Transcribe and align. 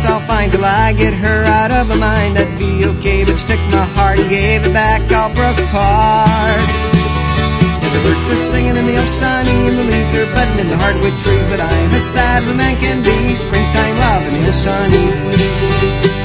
guess 0.00 0.10
I'll 0.10 0.20
find 0.20 0.52
till 0.52 0.64
I 0.64 0.92
get 0.92 1.14
her 1.14 1.44
out 1.44 1.70
of 1.70 1.88
my 1.88 1.96
mind. 1.96 2.38
I'd 2.38 2.58
be 2.58 2.84
okay, 2.86 3.24
but 3.24 3.38
she 3.38 3.46
took 3.46 3.60
my 3.70 3.84
heart 3.96 4.18
and 4.18 4.30
gave 4.30 4.64
it 4.64 4.72
back 4.72 5.00
all 5.12 5.32
broke 5.34 5.58
apart. 5.58 6.60
And 7.82 7.90
the 7.92 8.00
birds 8.04 8.30
are 8.30 8.38
singing 8.38 8.76
in 8.76 8.86
the 8.86 8.96
ocean, 8.96 9.44
and 9.48 9.78
the 9.78 9.84
leaves 9.84 10.14
are 10.14 10.26
budding 10.34 10.58
in 10.60 10.68
the 10.68 10.76
hardwood 10.76 11.16
trees, 11.20 11.46
but 11.48 11.60
I'm 11.60 11.90
as 11.92 12.04
sad 12.04 12.42
as 12.42 12.50
a 12.50 12.54
man 12.54 12.80
can 12.80 13.02
be. 13.02 13.36
Springtime 13.36 13.96
love 13.98 14.22
in 14.26 14.32
the 14.40 14.48
ocean. 14.48 16.16
I 16.16 16.19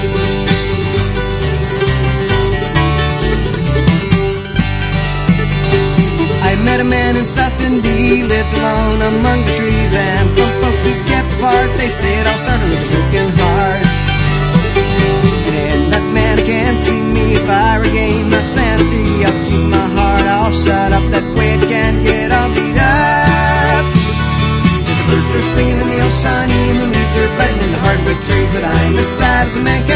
met 6.75 6.85
a 6.85 6.89
man 6.89 7.15
in 7.15 7.25
South 7.25 7.55
Indy, 7.61 8.23
lived 8.23 8.53
alone 8.53 9.01
among 9.01 9.45
the 9.45 9.55
trees, 9.55 9.93
and 9.95 10.27
from 10.35 10.51
folks 10.59 10.83
who 10.83 10.91
kept 11.07 11.31
apart, 11.39 11.71
they 11.79 11.87
said 11.87 12.27
all 12.27 12.35
started 12.35 12.67
with 12.67 12.83
a 12.83 12.89
broken 12.91 13.27
heart. 13.39 13.85
And 15.55 15.93
that 15.93 16.03
man 16.11 16.35
can't 16.43 16.77
see 16.77 16.99
me 16.99 17.35
if 17.39 17.47
I 17.47 17.77
regain 17.77 18.29
my 18.29 18.43
sanity. 18.47 19.23
I'll 19.23 19.39
keep 19.47 19.65
my 19.71 19.87
heart 19.95 20.27
all 20.27 20.51
shut 20.51 20.91
up, 20.91 21.05
that 21.15 21.23
way 21.37 21.55
it 21.55 21.63
can 21.63 22.03
get 22.03 22.35
all 22.35 22.51
beat 22.51 22.75
up. 22.75 23.85
The 24.83 25.03
birds 25.07 25.31
are 25.31 25.47
singing 25.55 25.79
in 25.79 25.87
the 25.87 25.99
old 26.03 26.11
Shawnee, 26.11 26.69
and 26.75 26.79
the 26.83 26.87
leaves 26.91 27.15
are 27.23 27.31
budding 27.39 27.61
in 27.63 27.71
the 27.71 27.81
hardwood 27.87 28.19
trees, 28.27 28.51
but 28.51 28.63
I'm 28.67 28.99
as 28.99 29.07
sad 29.15 29.47
as 29.47 29.55
a 29.55 29.61
man 29.63 29.87
can 29.87 29.94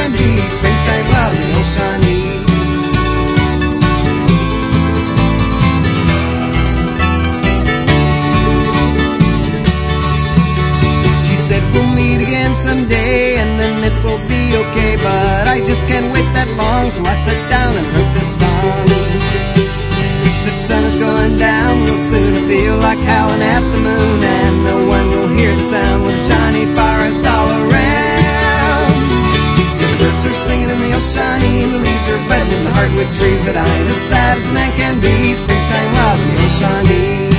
Man 34.10 34.72
can 34.78 35.00
be. 35.00 35.36
Springtime 35.36 35.94
love 35.94 36.20
in 36.20 36.28
the 36.28 36.42
old 36.42 36.52
Shawnee. 36.58 37.30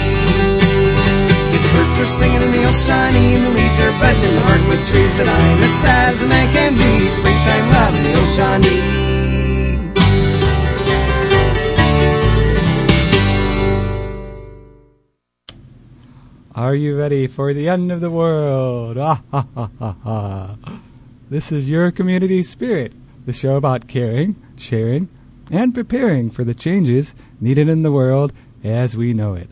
The 1.51 1.59
birds 1.75 1.99
are 1.99 2.07
singing 2.07 2.43
in 2.43 2.53
the 2.53 2.65
old 2.67 2.77
and 3.35 3.47
the 3.47 3.51
leaves 3.51 3.81
are 3.81 3.93
budding 3.99 4.23
in 4.23 4.35
the 4.37 4.43
hardwood 4.43 4.87
trees. 4.87 5.12
But 5.15 5.29
I'm 5.29 5.59
as 5.59 5.75
sad 5.83 6.15
as 6.15 6.23
a 6.23 6.27
man 6.29 6.55
can 6.55 6.75
be. 6.75 7.09
Springtime 7.11 7.71
love 7.71 7.95
in 7.95 8.03
the 8.03 8.15
old. 8.19 9.01
Are 16.55 16.75
you 16.75 16.97
ready 16.97 17.27
for 17.27 17.55
the 17.55 17.69
end 17.69 17.91
of 17.91 18.01
the 18.01 18.11
world? 18.11 18.99
Ah, 18.99 19.23
ha, 19.31 19.47
ha, 19.55 19.71
ha, 19.79 19.97
ha. 20.05 20.57
This 21.31 21.53
is 21.53 21.69
your 21.69 21.91
community 21.91 22.43
spirit, 22.43 22.93
the 23.25 23.33
show 23.33 23.57
about 23.57 23.89
caring, 23.89 24.37
sharing, 24.57 25.09
and 25.50 25.75
preparing 25.75 26.31
for 26.31 26.44
the 26.44 26.55
changes 26.55 27.15
needed 27.41 27.69
in 27.69 27.83
the 27.83 27.93
world 27.93 28.33
as 28.62 28.97
we 28.97 29.12
know 29.12 29.34
it. 29.34 29.50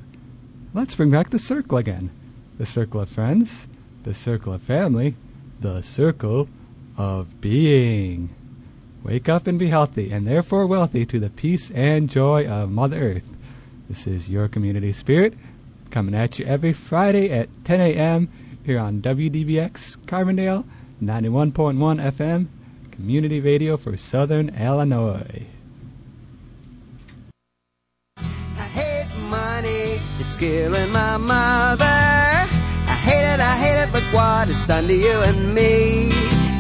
Let's 0.72 0.94
bring 0.94 1.10
back 1.10 1.30
the 1.30 1.38
circle 1.38 1.78
again. 1.78 2.10
The 2.58 2.66
circle 2.66 3.00
of 3.00 3.08
friends, 3.08 3.66
the 4.04 4.14
circle 4.14 4.52
of 4.52 4.62
family, 4.62 5.16
the 5.60 5.82
circle 5.82 6.48
of 6.96 7.40
being. 7.40 8.30
Wake 9.02 9.28
up 9.28 9.46
and 9.46 9.58
be 9.58 9.68
healthy, 9.68 10.10
and 10.10 10.26
therefore 10.26 10.66
wealthy 10.66 11.06
to 11.06 11.20
the 11.20 11.30
peace 11.30 11.70
and 11.70 12.10
joy 12.10 12.46
of 12.46 12.70
Mother 12.70 13.14
Earth. 13.14 13.28
This 13.88 14.06
is 14.06 14.28
your 14.28 14.48
community 14.48 14.92
spirit 14.92 15.34
coming 15.90 16.14
at 16.14 16.38
you 16.38 16.44
every 16.44 16.72
Friday 16.74 17.30
at 17.30 17.48
10 17.64 17.80
a.m. 17.80 18.28
here 18.64 18.78
on 18.78 19.00
WDBX 19.00 19.96
Carbondale 20.06 20.64
91.1 21.02 22.12
FM, 22.12 22.46
community 22.90 23.40
radio 23.40 23.76
for 23.76 23.96
Southern 23.96 24.50
Illinois. 24.50 25.46
Money, 29.28 30.00
it's 30.18 30.36
killing 30.36 30.92
my 30.92 31.16
mother. 31.16 31.84
I 31.84 32.96
hate 33.08 33.34
it, 33.34 33.40
I 33.40 33.56
hate 33.56 33.82
it, 33.84 33.92
look 33.92 34.04
what 34.12 34.48
it's 34.48 34.66
done 34.66 34.88
to 34.88 34.94
you 34.94 35.22
and 35.24 35.54
me. 35.54 36.08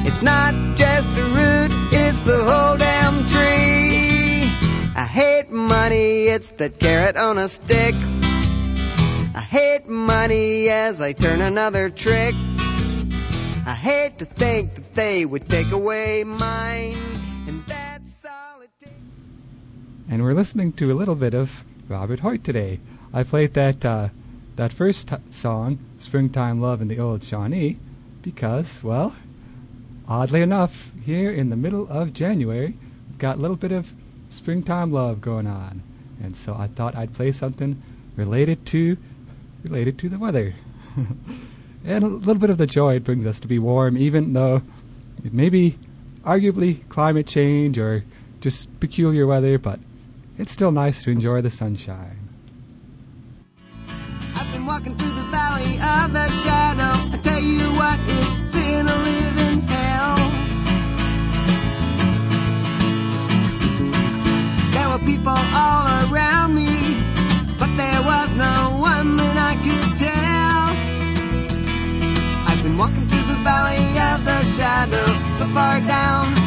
It's 0.06 0.22
not 0.22 0.54
just 0.76 1.14
the 1.14 1.22
root, 1.22 1.70
it's 1.92 2.22
the 2.22 2.36
whole 2.36 2.76
damn 2.76 3.26
tree. 3.26 4.48
I 4.96 5.04
hate 5.04 5.50
money, 5.50 6.26
it's 6.26 6.50
that 6.50 6.78
carrot 6.78 7.16
on 7.16 7.38
a 7.38 7.48
stick. 7.48 7.94
I 9.34 9.40
hate 9.40 9.88
money 9.88 10.68
as 10.68 11.00
I 11.00 11.12
turn 11.12 11.40
another 11.40 11.90
trick. 11.90 12.34
I 13.66 13.74
hate 13.74 14.18
to 14.18 14.24
think 14.24 14.74
that 14.74 14.94
they 14.94 15.24
would 15.24 15.48
take 15.48 15.72
away 15.72 16.24
mine, 16.24 16.96
and 20.10 20.22
we're 20.22 20.32
listening 20.32 20.72
to 20.72 20.90
a 20.90 20.94
little 20.94 21.14
bit 21.14 21.34
of 21.34 21.50
Robert 21.88 22.20
Hoyt 22.20 22.44
today. 22.44 22.80
I 23.14 23.22
played 23.22 23.54
that 23.54 23.82
uh, 23.82 24.08
that 24.56 24.74
first 24.74 25.08
t- 25.08 25.16
song, 25.30 25.78
"Springtime 25.98 26.60
Love 26.60 26.82
in 26.82 26.88
the 26.88 26.98
Old 26.98 27.24
Shawnee," 27.24 27.78
because, 28.20 28.82
well, 28.82 29.16
oddly 30.06 30.42
enough, 30.42 30.92
here 31.02 31.30
in 31.30 31.48
the 31.48 31.56
middle 31.56 31.88
of 31.88 32.12
January, 32.12 32.76
we've 33.08 33.18
got 33.18 33.38
a 33.38 33.40
little 33.40 33.56
bit 33.56 33.72
of 33.72 33.90
springtime 34.28 34.92
love 34.92 35.22
going 35.22 35.46
on, 35.46 35.82
and 36.22 36.36
so 36.36 36.54
I 36.54 36.66
thought 36.66 36.94
I'd 36.94 37.14
play 37.14 37.32
something 37.32 37.82
related 38.16 38.66
to 38.66 38.98
related 39.64 39.98
to 40.00 40.10
the 40.10 40.18
weather. 40.18 40.54
and 41.86 42.04
a 42.04 42.06
little 42.06 42.40
bit 42.40 42.50
of 42.50 42.58
the 42.58 42.66
joy 42.66 42.96
it 42.96 43.04
brings 43.04 43.24
us 43.24 43.40
to 43.40 43.48
be 43.48 43.58
warm, 43.58 43.96
even 43.96 44.34
though 44.34 44.60
it 45.24 45.32
may 45.32 45.48
be 45.48 45.78
arguably 46.22 46.86
climate 46.90 47.26
change 47.26 47.78
or 47.78 48.04
just 48.40 48.68
peculiar 48.78 49.26
weather, 49.26 49.58
but 49.58 49.80
it's 50.38 50.52
still 50.52 50.70
nice 50.70 51.02
to 51.02 51.10
enjoy 51.10 51.40
the 51.40 51.50
sunshine. 51.50 52.28
I've 54.36 54.52
been 54.52 54.64
walking 54.66 54.94
through 54.94 55.14
the 55.14 55.28
valley 55.30 55.74
of 55.74 56.12
the 56.12 56.28
shadow. 56.42 56.94
I 57.12 57.18
tell 57.20 57.42
you 57.42 57.66
what, 57.74 57.98
it's 58.06 58.40
been 58.54 58.86
a 58.86 58.98
living 59.10 59.60
hell. 59.66 60.16
There 64.70 64.88
were 64.88 65.04
people 65.04 65.34
all 65.34 66.12
around 66.12 66.54
me, 66.54 66.70
but 67.58 67.74
there 67.76 68.02
was 68.06 68.36
no 68.36 68.78
one 68.78 69.16
that 69.16 69.36
I 69.36 69.54
could 69.58 69.96
tell. 69.98 70.70
I've 72.46 72.62
been 72.62 72.78
walking 72.78 73.08
through 73.08 73.34
the 73.34 73.40
valley 73.42 73.82
of 74.14 74.24
the 74.24 74.44
shadow, 74.54 75.06
so 75.38 75.46
far 75.52 75.80
down 75.80 76.37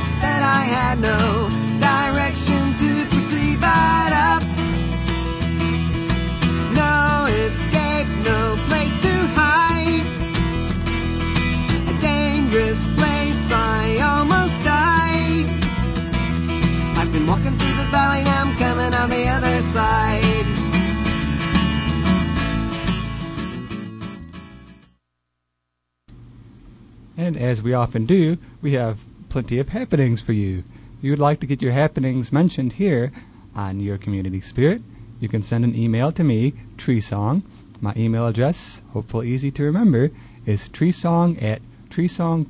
And 27.32 27.40
as 27.42 27.64
we 27.64 27.74
often 27.74 28.08
do, 28.08 28.38
we 28.62 28.74
have 28.74 29.00
plenty 29.30 29.60
of 29.60 29.70
happenings 29.70 30.20
for 30.20 30.34
you. 30.34 30.66
If 30.98 31.04
you 31.06 31.12
would 31.12 31.20
like 31.20 31.40
to 31.40 31.46
get 31.46 31.62
your 31.62 31.72
happenings 31.72 32.30
mentioned 32.30 32.74
here 32.74 33.14
on 33.56 33.80
your 33.80 33.98
community 33.98 34.42
spirit, 34.42 34.82
you 35.22 35.30
can 35.30 35.42
send 35.42 35.64
an 35.64 35.74
email 35.74 36.12
to 36.12 36.26
me, 36.26 36.52
Treesong. 36.76 37.44
My 37.80 37.94
email 37.96 38.28
address, 38.28 38.82
hopefully 38.92 39.30
easy 39.30 39.50
to 39.52 39.64
remember, 39.64 40.12
is 40.46 40.68
treesong 40.68 41.42
at 41.42 41.62
treesong.org. 41.90 42.50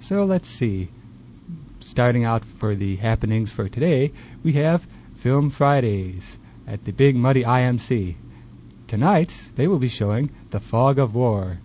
So 0.00 0.24
let's 0.26 0.48
see. 0.48 0.90
Starting 1.80 2.26
out 2.26 2.44
for 2.44 2.74
the 2.74 2.96
happenings 2.96 3.50
for 3.50 3.70
today, 3.70 4.12
we 4.42 4.52
have 4.52 4.86
Film 5.20 5.48
Fridays 5.48 6.38
at 6.66 6.84
the 6.84 6.92
Big 6.92 7.16
Muddy 7.16 7.44
IMC. 7.44 8.16
Tonight, 8.88 9.34
they 9.56 9.66
will 9.66 9.78
be 9.78 9.88
showing 9.88 10.28
The 10.50 10.60
Fog 10.60 10.98
of 10.98 11.14
War. 11.14 11.56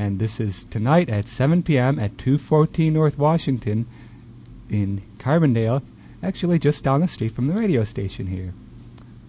And 0.00 0.20
this 0.20 0.38
is 0.38 0.64
tonight 0.66 1.08
at 1.08 1.26
7 1.26 1.64
p.m. 1.64 1.98
at 1.98 2.18
214 2.18 2.92
North 2.92 3.18
Washington 3.18 3.84
in 4.70 5.02
Carbondale, 5.18 5.82
actually 6.22 6.60
just 6.60 6.84
down 6.84 7.00
the 7.00 7.08
street 7.08 7.32
from 7.34 7.48
the 7.48 7.54
radio 7.54 7.82
station 7.82 8.28
here. 8.28 8.54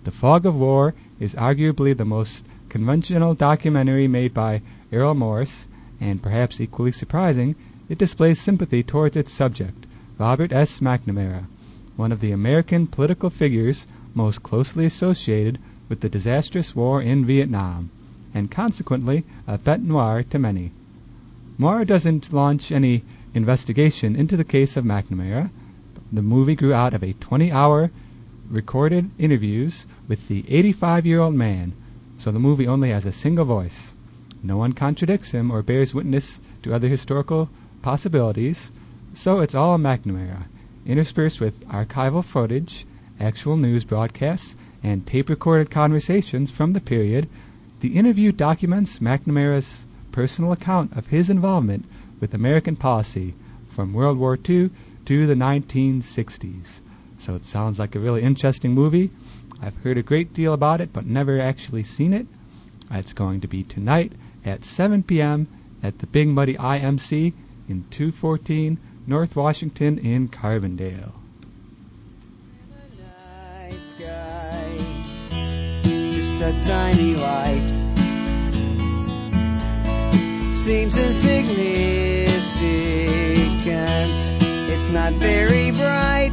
The 0.04 0.12
Fog 0.12 0.46
of 0.46 0.56
War 0.56 0.94
is 1.20 1.34
arguably 1.34 1.98
the 1.98 2.06
most 2.06 2.46
conventional 2.70 3.34
documentary 3.34 4.08
made 4.08 4.36
by 4.36 4.62
Errol 4.92 5.16
Morris, 5.16 5.68
and 6.00 6.22
perhaps 6.22 6.62
equally 6.62 6.92
surprising, 6.92 7.56
it 7.90 7.98
displays 7.98 8.40
sympathy 8.40 8.84
towards 8.84 9.18
its 9.18 9.34
subject, 9.34 9.88
Robert 10.20 10.52
S. 10.54 10.82
McNamara, 10.82 11.48
one 11.96 12.12
of 12.12 12.22
the 12.22 12.32
American 12.32 12.86
political 12.86 13.32
figures 13.32 13.88
most 14.14 14.44
closely 14.44 14.86
associated 14.86 15.58
with 15.90 16.02
the 16.02 16.10
disastrous 16.10 16.76
war 16.76 17.02
in 17.02 17.26
Vietnam, 17.26 17.90
and 18.34 18.52
consequently 18.52 19.24
a 19.48 19.58
bête 19.58 19.84
noire 19.84 20.24
to 20.24 20.40
many. 20.40 20.72
Moore 21.58 21.86
doesn't 21.86 22.32
launch 22.32 22.72
any 22.72 23.04
investigation 23.34 24.16
into 24.16 24.38
the 24.38 24.44
case 24.44 24.78
of 24.78 24.86
McNamara. 24.86 25.50
The 26.12 26.22
movie 26.22 26.56
grew 26.56 26.74
out 26.74 26.94
of 26.94 27.04
a 27.04 27.14
20 27.14 27.52
hour 27.52 27.92
recorded 28.50 29.10
interviews 29.20 29.86
with 30.08 30.28
the 30.28 30.44
85 30.48 31.06
year 31.06 31.20
old 31.20 31.36
man, 31.36 31.74
so 32.18 32.32
the 32.32 32.40
movie 32.40 32.68
only 32.68 32.90
has 32.90 33.06
a 33.06 33.12
single 33.12 33.46
voice. 33.46 33.94
No 34.42 34.58
one 34.58 34.74
contradicts 34.74 35.32
him 35.32 35.52
or 35.52 35.62
bears 35.62 35.94
witness 35.94 36.40
to 36.64 36.74
other 36.74 36.88
historical 36.88 37.50
possibilities, 37.82 38.72
so 39.14 39.40
it's 39.40 39.56
all 39.56 39.78
McNamara, 39.78 40.46
interspersed 40.86 41.42
with 41.42 41.68
archival 41.68 42.24
footage, 42.24 42.86
actual 43.20 43.58
news 43.58 43.84
broadcasts, 43.84 44.56
and 44.82 45.06
tape 45.06 45.30
recorded 45.30 45.70
conversations 45.70 46.50
from 46.50 46.74
the 46.74 46.82
period. 46.82 47.28
The 47.82 47.96
interview 47.96 48.34
documents 48.34 49.00
McNamara's 49.00 49.86
personal 50.12 50.52
account 50.52 50.98
of 50.98 51.08
his 51.08 51.30
involvement 51.30 51.86
with 52.20 52.34
American 52.34 52.76
policy 52.76 53.36
from 53.70 53.94
World 53.94 54.18
War 54.18 54.38
II 54.38 54.70
to 55.06 55.26
the 55.28 55.34
1960s. 55.34 56.82
So 57.20 57.36
it 57.36 57.46
sounds 57.46 57.80
like 57.80 57.96
a 57.96 58.00
really 58.00 58.22
interesting 58.22 58.74
movie. 58.74 59.12
I've 59.62 59.78
heard 59.78 59.98
a 59.98 60.04
great 60.04 60.34
deal 60.34 60.54
about 60.54 60.82
it, 60.82 60.92
but 60.92 61.06
never 61.06 61.40
actually 61.40 61.84
seen 61.84 62.12
it. 62.12 62.28
It's 62.92 63.14
going 63.14 63.42
to 63.42 63.48
be 63.48 63.64
tonight 63.64 64.12
at 64.44 64.66
7 64.66 65.04
p.m. 65.04 65.48
at 65.82 66.00
the 66.00 66.08
Big 66.08 66.28
Muddy 66.28 66.56
IMC 66.56 67.34
in 67.70 67.86
214 67.92 68.78
North 69.08 69.36
Washington 69.38 70.00
in 70.00 70.28
Carbondale. 70.28 71.14
Just 76.40 76.56
a 76.56 76.72
tiny 76.72 77.16
light. 77.16 77.70
Seems 80.50 80.98
insignificant, 80.98 81.92
it's 84.72 84.88
not 84.88 85.12
very 85.14 85.72
bright. 85.72 86.32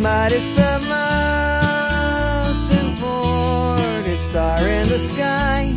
But 0.00 0.30
it's 0.30 0.50
the 0.50 0.78
most 0.94 2.72
important 2.84 4.20
star 4.20 4.58
in 4.60 4.88
the 4.88 4.98
sky. 5.00 5.74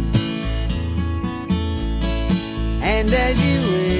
And 2.83 3.11
as 3.11 3.43
you 3.43 3.61
listen, 3.61 3.90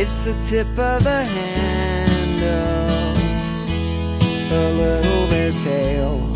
It's 0.00 0.14
the 0.14 0.34
tip 0.44 0.68
of 0.78 1.02
the 1.02 1.24
handle, 1.24 2.46
oh, 4.52 4.54
a 4.54 4.70
little 4.78 5.26
bear's 5.26 5.58
tail. 5.64 6.30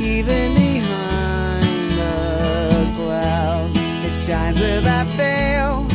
Even 0.00 0.54
behind 0.54 1.90
the 2.00 2.92
clouds, 2.96 3.78
it 3.78 4.14
shines 4.24 4.58
without 4.58 5.06
fail. 5.10 5.86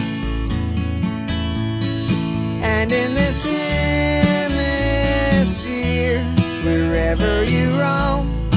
And 2.61 2.91
in 2.91 3.15
this 3.15 3.43
hemisphere, 5.33 6.23
wherever 6.63 7.43
you 7.43 7.71
roam, 7.71 8.49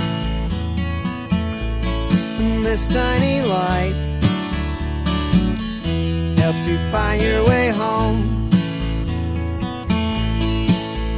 this 2.63 2.87
tiny 2.87 3.41
light 3.41 4.04
helps 6.45 6.69
you 6.69 6.77
find 6.93 7.23
your 7.23 7.43
way 7.47 7.71
home. 7.71 8.51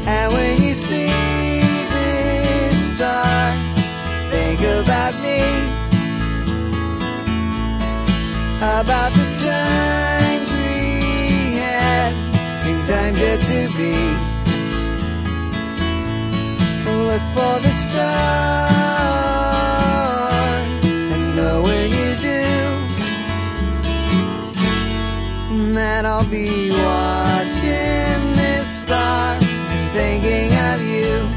And 0.07 0.33
when 0.33 0.63
you 0.63 0.73
see 0.73 1.11
this 1.95 2.95
star, 2.95 3.57
think 4.31 4.61
about 4.61 5.15
me, 5.27 5.43
about 8.79 9.11
the 9.19 9.27
times 9.47 10.49
we 10.61 11.57
had 11.59 12.13
and 12.69 12.87
times 12.87 13.19
yet 13.19 13.41
to 13.51 13.63
be. 13.79 13.97
Look 17.09 17.25
for 17.35 17.55
the 17.65 17.73
star 17.85 18.76
be 26.31 26.71
watching 26.71 28.33
this 28.35 28.69
star 28.83 29.39
thinking 29.41 30.53
of 30.53 30.83
you. 30.83 31.29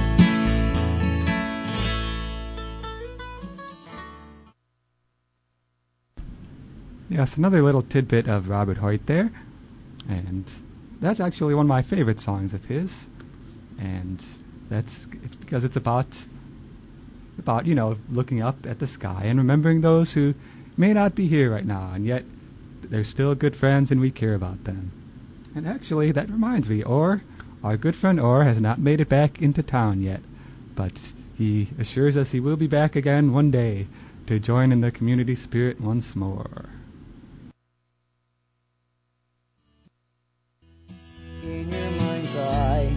Yes, 7.10 7.38
another 7.38 7.62
little 7.62 7.82
tidbit 7.82 8.28
of 8.28 8.50
Robert 8.50 8.78
Hoyt 8.78 9.06
there. 9.06 9.32
And 10.08 10.50
that's 11.00 11.20
actually 11.20 11.54
one 11.54 11.66
of 11.66 11.70
my 11.70 11.84
favorite 11.84 12.20
songs 12.20 12.54
of 12.54 12.66
his. 12.66 12.92
And 13.78 14.24
that's 14.70 15.06
because 15.40 15.64
it's 15.64 15.76
about 15.76 16.08
about, 17.38 17.66
you 17.66 17.76
know, 17.76 17.96
looking 18.12 18.42
up 18.42 18.66
at 18.66 18.80
the 18.80 18.88
sky 18.88 19.24
and 19.26 19.40
remembering 19.40 19.82
those 19.82 20.12
who 20.12 20.34
may 20.76 20.94
not 20.94 21.16
be 21.16 21.28
here 21.28 21.52
right 21.52 21.66
now 21.66 21.92
and 21.94 22.06
yet 22.06 22.26
they're 22.84 23.04
still 23.04 23.36
good 23.36 23.56
friends 23.56 23.92
and 23.92 24.02
we 24.02 24.12
care 24.12 24.34
about 24.34 24.64
them. 24.64 24.92
And 25.56 25.68
actually 25.68 26.12
that 26.12 26.30
reminds 26.30 26.70
me, 26.70 26.84
Orr, 26.84 27.22
our 27.64 27.78
good 27.78 27.96
friend 27.96 28.20
Orr 28.20 28.44
has 28.44 28.60
not 28.60 28.80
made 28.80 29.02
it 29.02 29.10
back 29.10 29.42
into 29.42 29.64
town 29.64 30.02
yet, 30.02 30.22
but 30.76 30.94
he 31.38 31.68
assures 31.80 32.18
us 32.18 32.32
he 32.32 32.40
will 32.40 32.58
be 32.58 32.68
back 32.68 32.96
again 32.96 33.34
one 33.34 33.52
day 33.52 33.88
to 34.28 34.40
join 34.40 34.72
in 34.72 34.82
the 34.82 34.92
community 34.92 35.36
spirit 35.36 35.82
once 35.82 36.16
more. 36.16 36.70
in 41.44 41.72
your 41.72 41.92
mind's 42.02 42.36
eye. 42.36 42.90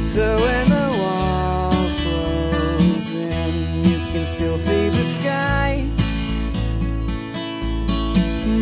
So 0.00 0.36
when 0.36 0.68
the 0.68 0.88
walls 1.00 1.94
close 2.02 3.14
in, 3.14 3.84
you 3.84 3.98
can 4.12 4.26
still 4.26 4.58
see 4.58 4.88
the 4.88 5.04
sky. 5.04 5.95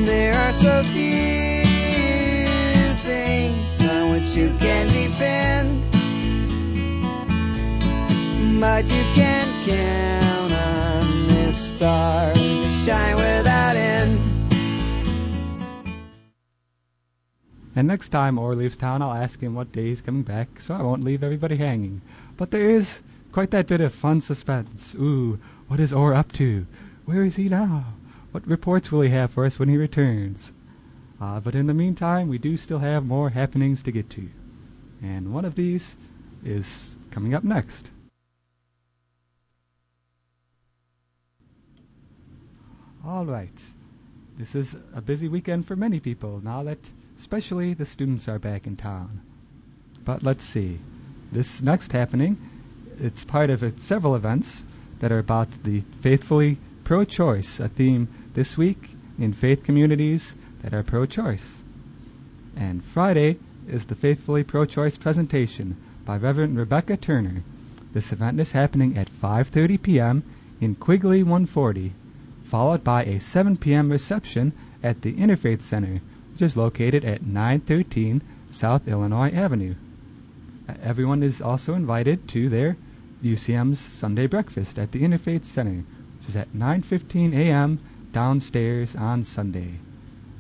There 0.04 0.34
are 0.34 0.52
so 0.52 0.82
few 0.82 1.64
things 3.04 3.87
on 3.87 4.11
which 4.12 4.37
you 4.37 4.54
can 4.61 4.87
depend, 4.88 5.87
but 8.61 8.84
you 8.84 9.04
can 9.14 9.46
count 9.64 10.52
on 10.52 11.26
this 11.28 11.56
star 11.56 12.34
to 12.34 12.68
shine 12.84 13.14
without 13.14 13.76
end. 13.76 14.20
And 17.75 17.88
next 17.88 18.11
time 18.11 18.38
Orr 18.38 18.54
leaves 18.54 18.76
town, 18.76 19.00
I'll 19.00 19.14
ask 19.14 19.40
him 19.40 19.54
what 19.54 19.73
day 19.73 19.87
he's 19.87 20.02
coming 20.02 20.23
back, 20.23 20.61
so 20.61 20.75
I 20.75 20.82
won't 20.82 21.02
leave 21.02 21.23
everybody 21.25 21.56
hanging. 21.56 22.02
But 22.37 22.50
there 22.50 22.68
is 22.68 23.00
quite 23.32 23.52
that 23.52 23.68
bit 23.68 23.80
of 23.80 23.94
fun 23.94 24.20
suspense. 24.20 24.94
Ooh, 24.94 25.38
what 25.68 25.80
is 25.80 25.94
Orr 25.94 26.12
up 26.12 26.30
to? 26.32 26.66
Where 27.06 27.25
is 27.25 27.37
he 27.37 27.49
now? 27.49 27.87
What 28.35 28.49
reports 28.49 28.91
will 28.91 29.03
he 29.03 29.11
have 29.11 29.31
for 29.31 29.45
us 29.45 29.61
when 29.61 29.69
he 29.69 29.76
returns? 29.76 30.50
Uh, 31.21 31.38
but 31.38 31.55
in 31.55 31.69
the 31.69 31.73
meantime, 31.73 32.26
we 32.26 32.38
do 32.38 32.57
still 32.57 32.81
have 32.81 33.07
more 33.07 33.31
happenings 33.31 33.85
to 33.85 33.93
get 33.93 34.11
to. 34.11 34.29
And 35.00 35.33
one 35.33 35.45
of 35.45 35.55
these 35.55 35.97
is 36.45 36.97
coming 37.12 37.35
up 37.35 37.45
next. 37.45 37.88
All 43.07 43.25
right. 43.25 43.57
This 44.37 44.57
is 44.57 44.75
a 44.93 45.00
busy 45.00 45.29
weekend 45.29 45.69
for 45.69 45.76
many 45.76 46.00
people 46.00 46.41
now 46.43 46.64
that 46.64 46.81
especially 47.21 47.75
the 47.75 47.87
students 47.87 48.26
are 48.26 48.41
back 48.41 48.67
in 48.67 48.75
town. 48.75 49.21
But 50.05 50.25
let's 50.25 50.43
see. 50.43 50.81
This 51.31 51.62
next 51.62 51.93
happening, 51.93 52.37
it's 52.99 53.25
part 53.25 53.50
of 53.50 53.81
several 53.81 54.17
events 54.17 54.64
that 54.99 55.12
are 55.12 55.21
about 55.21 55.53
the 55.62 55.85
faithfully 56.00 56.59
pro-choice, 56.83 57.61
a 57.61 57.69
theme 57.69 58.09
this 58.35 58.59
week 58.59 58.91
in 59.19 59.33
faith 59.33 59.64
communities 59.64 60.37
that 60.62 60.75
are 60.75 60.83
pro-choice. 60.83 61.62
And 62.57 62.85
Friday 62.85 63.38
is 63.67 63.87
the 63.87 63.95
faithfully 63.95 64.45
pro-choice 64.45 64.97
presentation 64.97 65.76
by 66.05 66.19
Reverend 66.19 66.59
Rebecca 66.59 66.97
Turner. 66.97 67.43
This 67.93 68.12
event 68.12 68.38
is 68.38 68.53
happening 68.53 68.99
at 68.99 69.09
5:30 69.11 69.81
p.m. 69.83 70.23
in 70.61 70.75
Quigley 70.75 71.23
140, 71.23 71.93
followed 72.45 72.85
by 72.85 73.05
a 73.05 73.21
7 73.21 73.57
p.m. 73.57 73.91
reception 73.91 74.53
at 74.83 75.03
the 75.03 75.14
Interfaith 75.14 75.62
Center 75.62 76.00
which 76.35 76.43
is 76.43 76.57
located 76.57 77.05
at 77.05 77.25
913 77.25 78.21
South 78.50 78.88
Illinois 78.88 79.31
Avenue. 79.31 79.76
Uh, 80.69 80.75
Everyone 80.83 81.23
is 81.23 81.41
also 81.41 81.75
invited 81.75 82.26
to 82.26 82.49
their 82.49 82.76
UCM's 83.23 83.79
Sunday 83.79 84.26
breakfast 84.26 84.76
at 84.76 84.91
the 84.91 85.03
Interfaith 85.03 85.45
Center, 85.45 85.85
which 86.19 86.29
is 86.29 86.35
at 86.35 86.53
9:15 86.53 87.35
a.m. 87.35 87.79
downstairs 88.14 88.94
on 88.94 89.25
Sunday. 89.25 89.75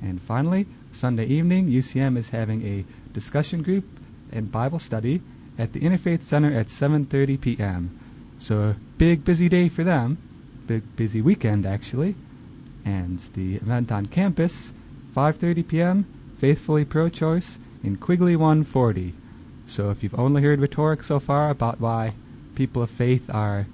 And 0.00 0.22
finally, 0.22 0.66
Sunday 0.92 1.26
evening, 1.26 1.68
UCM 1.68 2.16
is 2.16 2.28
having 2.28 2.62
a 2.64 2.84
discussion 3.12 3.62
group 3.62 3.84
and 4.32 4.50
Bible 4.50 4.78
study 4.78 5.20
at 5.58 5.72
the 5.72 5.80
Interfaith 5.80 6.22
Center 6.22 6.52
at 6.52 6.68
7:30 6.68 7.40
p.m. 7.40 7.98
So 8.38 8.62
a 8.62 8.76
big 8.96 9.24
busy 9.24 9.48
day 9.48 9.68
for 9.68 9.82
them, 9.82 10.18
big 10.68 10.82
busy 10.96 11.20
weekend 11.20 11.66
actually. 11.66 12.14
And 12.84 13.18
the 13.34 13.56
event 13.56 13.90
on 13.90 14.06
campus, 14.06 14.72
5:30 15.16 15.66
p.m. 15.66 16.06
Faithfully 16.38 16.84
Pro-Choice 16.84 17.58
in 17.82 17.96
Quigley 17.96 18.36
140. 18.36 19.14
So 19.66 19.90
if 19.90 20.02
you've 20.02 20.18
only 20.18 20.42
heard 20.42 20.60
rhetoric 20.60 21.02
so 21.02 21.18
far 21.18 21.50
about 21.50 21.80
why 21.80 22.14
people 22.54 22.82
of 22.82 22.90
faith 22.90 23.28
are 23.30 23.66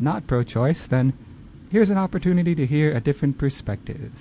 not 0.00 0.26
pro-choice, 0.26 0.86
then 0.88 1.12
here's 1.70 1.90
an 1.90 1.98
opportunity 1.98 2.54
to 2.54 2.66
hear 2.66 2.94
a 2.94 3.00
different 3.00 3.38
perspective. 3.38 4.12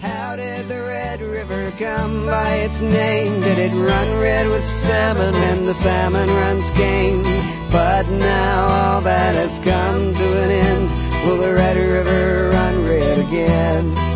How 0.00 0.36
did 0.36 0.68
the 0.68 0.80
Red 0.80 1.20
River 1.20 1.72
come 1.78 2.26
by 2.26 2.54
its 2.56 2.80
name? 2.80 3.40
Did 3.40 3.58
it 3.58 3.74
run 3.74 4.20
red 4.20 4.48
with 4.48 4.64
salmon 4.64 5.32
when 5.32 5.64
the 5.64 5.74
salmon 5.74 6.28
runs 6.28 6.70
game? 6.70 7.22
But 7.70 8.08
now 8.08 8.66
all 8.68 9.00
that 9.02 9.34
has 9.34 9.58
come 9.58 10.14
to 10.14 10.42
an 10.42 10.50
end. 10.50 10.90
Will 11.26 11.38
the 11.38 11.54
Red 11.54 11.76
River 11.76 12.50
run 12.50 12.84
red 12.86 13.18
again? 13.18 14.09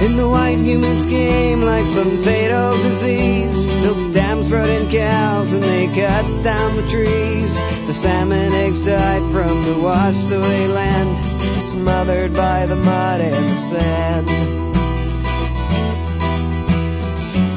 In 0.00 0.16
the 0.16 0.26
white 0.26 0.56
humans 0.56 1.04
game 1.04 1.60
like 1.60 1.84
some 1.84 2.16
fatal 2.24 2.72
disease. 2.78 3.66
Milk 3.66 4.14
dams 4.14 4.48
brought 4.48 4.70
in 4.70 4.90
cows 4.90 5.52
and 5.52 5.62
they 5.62 5.88
cut 5.88 6.42
down 6.42 6.76
the 6.76 6.86
trees. 6.88 7.54
The 7.86 7.92
salmon 7.92 8.50
eggs 8.52 8.82
died 8.82 9.22
from 9.30 9.62
the 9.64 9.78
washed 9.78 10.30
away 10.30 10.68
land, 10.68 11.68
smothered 11.68 12.32
by 12.32 12.64
the 12.64 12.76
mud 12.76 13.20
and 13.20 13.34
the 13.34 13.56
sand. 13.56 14.28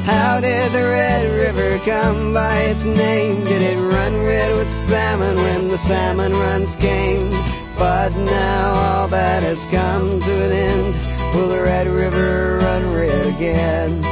How 0.04 0.40
did 0.40 0.72
the 0.72 0.82
Red 0.82 1.24
River 1.30 1.78
come 1.86 2.34
by 2.34 2.56
its 2.64 2.84
name? 2.84 3.42
Did 3.44 3.62
it 3.62 3.78
run 3.78 4.22
red 4.22 4.54
with 4.54 4.68
salmon 4.68 5.36
when 5.36 5.68
the 5.68 5.78
salmon 5.78 6.32
runs 6.32 6.76
came? 6.76 7.30
But 7.78 8.14
now 8.14 8.74
all 8.74 9.08
that 9.08 9.42
has 9.42 9.64
come 9.64 10.20
to 10.20 10.44
an 10.44 10.52
end. 10.52 11.23
Will 11.34 11.48
the 11.48 11.62
Red 11.64 11.88
River 11.88 12.58
run 12.58 12.94
red 12.94 13.26
again? 13.26 14.04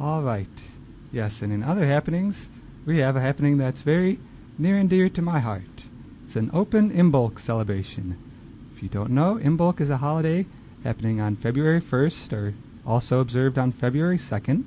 All 0.00 0.22
right. 0.22 0.48
Yes, 1.12 1.42
and 1.42 1.52
in 1.52 1.62
other 1.62 1.86
happenings, 1.86 2.48
we 2.84 2.98
have 2.98 3.14
a 3.14 3.20
happening 3.20 3.58
that's 3.58 3.82
very 3.82 4.18
near 4.58 4.76
and 4.76 4.90
dear 4.90 5.08
to 5.10 5.22
my 5.22 5.38
heart. 5.38 5.62
It's 6.24 6.34
an 6.34 6.50
open 6.52 6.90
Imbolc 6.90 7.38
celebration. 7.38 8.18
If 8.74 8.82
you 8.82 8.88
don't 8.88 9.10
know, 9.10 9.38
Imbolc 9.40 9.80
is 9.80 9.90
a 9.90 9.98
holiday 9.98 10.46
happening 10.82 11.20
on 11.20 11.36
February 11.36 11.80
1st 11.80 12.32
or 12.32 12.54
also 12.86 13.20
observed 13.20 13.58
on 13.58 13.72
February 13.72 14.18
2nd. 14.18 14.64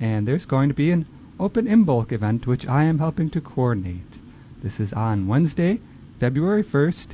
And 0.00 0.28
there's 0.28 0.46
going 0.46 0.68
to 0.68 0.74
be 0.74 0.90
an 0.90 1.06
open 1.40 1.66
Imbolc 1.66 2.12
event 2.12 2.46
which 2.46 2.66
I 2.66 2.84
am 2.84 2.98
helping 2.98 3.30
to 3.30 3.40
coordinate. 3.40 4.18
This 4.62 4.78
is 4.78 4.92
on 4.92 5.26
Wednesday, 5.26 5.80
February 6.20 6.62
1st 6.62 7.08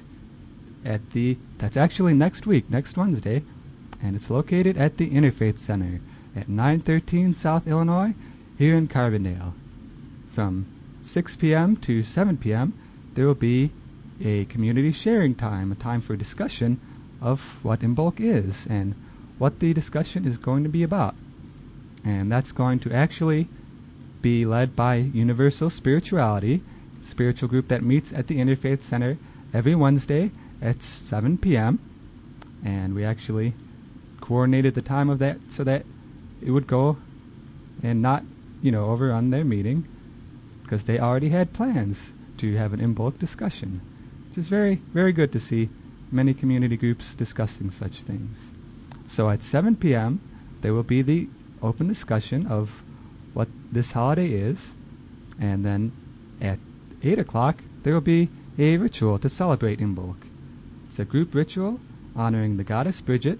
at 0.85 1.11
the 1.11 1.37
that's 1.59 1.77
actually 1.77 2.15
next 2.15 2.47
week, 2.47 2.71
next 2.71 2.97
Wednesday, 2.97 3.43
and 4.03 4.15
it's 4.15 4.31
located 4.31 4.77
at 4.77 4.97
the 4.97 5.11
Interfaith 5.11 5.59
Center 5.59 6.01
at 6.37 6.49
913 6.49 7.35
South 7.35 7.67
Illinois 7.67 8.15
here 8.59 8.77
in 8.77 8.89
Carbondale. 8.89 9.53
From 10.33 10.67
6 11.03 11.37
p.m. 11.37 11.77
to 11.79 12.03
7 12.03 12.37
p.m., 12.37 12.75
there 13.15 13.27
will 13.27 13.35
be 13.35 13.71
a 14.23 14.45
community 14.47 14.93
sharing 14.93 15.35
time, 15.35 15.73
a 15.73 15.75
time 15.75 16.01
for 16.01 16.17
discussion 16.17 16.81
of 17.21 17.41
what 17.63 17.81
Imbolc 17.81 18.21
is 18.21 18.67
and 18.69 18.95
what 19.39 19.61
the 19.61 19.73
discussion 19.73 20.27
is 20.27 20.37
going 20.39 20.65
to 20.65 20.69
be 20.69 20.83
about. 20.83 21.15
And 22.05 22.31
that's 22.31 22.53
going 22.53 22.81
to 22.81 22.93
actually 22.93 23.49
be 24.21 24.45
led 24.45 24.75
by 24.75 24.97
Universal 24.97 25.71
Spirituality, 25.71 26.63
spiritual 27.03 27.49
group 27.49 27.69
that 27.69 27.83
meets 27.83 28.13
at 28.13 28.27
the 28.27 28.37
Interfaith 28.37 28.83
Center 28.83 29.17
every 29.55 29.75
Wednesday 29.75 30.31
at 30.61 30.83
7 30.83 31.39
p.m. 31.39 31.79
And 32.65 32.95
we 32.95 33.05
actually 33.05 33.55
coordinated 34.21 34.75
the 34.75 34.83
time 34.83 35.09
of 35.09 35.21
that 35.21 35.39
so 35.51 35.65
that 35.65 35.85
it 36.43 36.51
would 36.51 36.67
go 36.67 36.97
and 37.83 38.03
not, 38.03 38.25
you 38.61 38.73
know, 38.73 38.87
over 38.87 39.13
on 39.13 39.31
their 39.31 39.45
meeting 39.45 39.87
because 40.63 40.85
they 40.85 40.99
already 40.99 41.29
had 41.29 41.53
plans 41.53 42.13
to 42.39 42.57
have 42.57 42.73
an 42.73 42.81
Imbolc 42.81 43.19
discussion, 43.19 43.81
which 44.29 44.39
is 44.39 44.49
very, 44.49 44.77
very 44.93 45.13
good 45.13 45.33
to 45.33 45.41
see 45.41 45.69
many 46.11 46.35
community 46.35 46.77
groups 46.77 47.15
discussing 47.15 47.71
such 47.71 48.03
things. 48.03 48.37
So 49.09 49.31
at 49.31 49.43
7 49.43 49.77
p.m., 49.77 50.21
there 50.61 50.75
will 50.75 50.83
be 50.83 51.03
the 51.03 51.29
open 51.63 51.89
discussion 51.89 52.47
of 52.47 52.71
what 53.33 53.49
this 53.73 53.91
holiday 53.91 54.31
is, 54.31 54.59
and 55.41 55.65
then 55.65 55.93
at 56.41 56.59
8 57.03 57.19
o'clock, 57.19 57.63
there 57.83 57.95
will 57.95 58.01
be 58.01 58.29
a 58.59 58.77
ritual 58.77 59.19
to 59.21 59.29
celebrate 59.29 59.81
Imbolc. 59.81 60.17
It's 60.89 60.99
a 60.99 61.05
group 61.05 61.35
ritual 61.35 61.81
honoring 62.15 62.57
the 62.57 62.65
goddess 62.65 63.01
Bridget, 63.01 63.39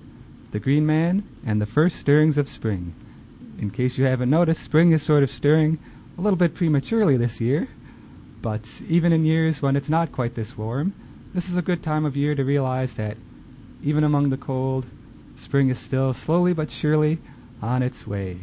the 0.53 0.61
Green 0.61 0.87
Man, 0.87 1.23
and 1.45 1.61
the 1.61 1.67
first 1.67 1.97
stirrings 1.97 2.39
of 2.39 2.49
spring. 2.49 2.95
In 3.59 3.71
case 3.71 3.99
you 3.99 4.05
haven't 4.05 4.31
noticed, 4.31 4.63
spring 4.63 4.93
is 4.93 5.03
sort 5.03 5.23
of 5.23 5.31
stirring 5.31 5.79
a 6.17 6.21
little 6.21 6.37
bit 6.37 6.55
prematurely 6.55 7.17
this 7.17 7.41
year, 7.41 7.69
but 8.41 8.67
even 8.89 9.13
in 9.13 9.25
years 9.25 9.61
when 9.61 9.77
it's 9.77 9.89
not 9.89 10.13
quite 10.13 10.35
this 10.35 10.57
warm, 10.57 10.95
this 11.35 11.49
is 11.49 11.57
a 11.57 11.63
good 11.63 11.83
time 11.83 12.05
of 12.05 12.17
year 12.17 12.35
to 12.35 12.45
realize 12.45 12.95
that 12.95 13.17
even 13.83 14.05
among 14.05 14.31
the 14.31 14.37
cold, 14.37 14.87
spring 15.39 15.71
is 15.71 15.79
still 15.79 16.13
slowly 16.13 16.53
but 16.53 16.71
surely 16.71 17.19
on 17.63 17.83
its 17.83 18.07
way. 18.07 18.39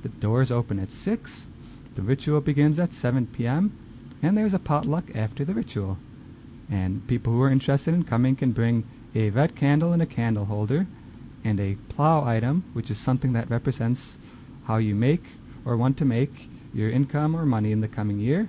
The 0.02 0.08
doors 0.08 0.50
open 0.50 0.78
at 0.78 0.90
6, 0.90 1.46
The 1.94 2.02
ritual 2.02 2.40
begins 2.40 2.78
at 2.78 2.92
7 2.92 3.26
p.m., 3.26 3.72
and 4.22 4.36
there's 4.36 4.54
a 4.54 4.58
potluck 4.58 5.04
after 5.14 5.44
the 5.44 5.54
ritual. 5.54 5.98
And 6.70 7.06
people 7.06 7.32
who 7.32 7.42
are 7.42 7.50
interested 7.50 7.94
in 7.94 8.04
coming 8.04 8.36
can 8.36 8.52
bring 8.52 8.84
a 9.14 9.30
red 9.30 9.56
candle 9.56 9.92
and 9.92 10.00
a 10.00 10.06
candle 10.06 10.44
holder, 10.44 10.86
and 11.44 11.58
a 11.58 11.76
plow 11.88 12.24
item, 12.24 12.64
which 12.72 12.90
is 12.90 12.98
something 12.98 13.32
that 13.32 13.50
represents 13.50 14.16
how 14.64 14.76
you 14.76 14.94
make 14.94 15.24
or 15.64 15.76
want 15.76 15.98
to 15.98 16.04
make 16.04 16.48
your 16.72 16.90
income 16.90 17.34
or 17.34 17.44
money 17.44 17.72
in 17.72 17.80
the 17.80 17.88
coming 17.88 18.18
year, 18.18 18.48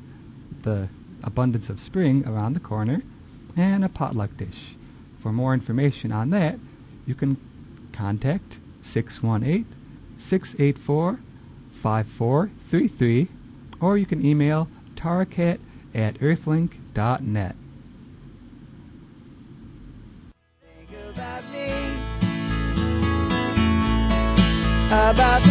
the 0.63 0.87
abundance 1.23 1.69
of 1.69 1.79
spring 1.79 2.25
around 2.27 2.53
the 2.53 2.59
corner, 2.59 3.01
and 3.55 3.83
a 3.83 3.89
potluck 3.89 4.35
dish. 4.37 4.75
For 5.19 5.31
more 5.31 5.53
information 5.53 6.11
on 6.11 6.29
that, 6.31 6.59
you 7.11 7.15
can 7.15 7.35
contact 7.91 8.57
618 8.79 9.65
684 10.15 11.19
5433 11.81 13.27
or 13.81 13.97
you 13.97 14.05
can 14.05 14.25
email 14.25 14.69
tarakat 14.95 15.59
at 15.93 16.17
earthlink.net. 16.19 17.55
About 21.13 21.43
me, 21.51 21.99
about 24.87 25.50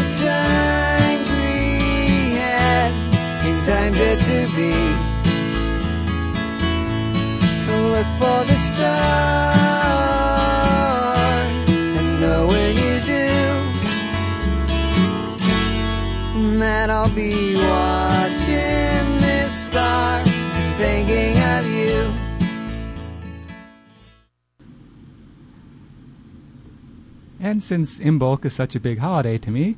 And 27.50 27.60
since 27.60 27.98
Imbolc 27.98 28.44
is 28.44 28.52
such 28.52 28.76
a 28.76 28.80
big 28.80 29.00
holiday 29.00 29.36
to 29.38 29.50
me, 29.50 29.76